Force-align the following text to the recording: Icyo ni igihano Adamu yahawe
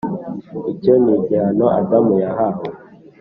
Icyo 0.73 0.93
ni 1.03 1.11
igihano 1.17 1.65
Adamu 1.79 2.13
yahawe 2.23 2.67